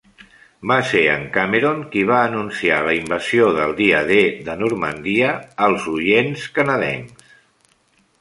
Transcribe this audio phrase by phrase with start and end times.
[0.69, 5.29] Va ser en Cameron qui va anunciar la invasió del Dia D de Normandia
[5.67, 7.23] als orients canadencs.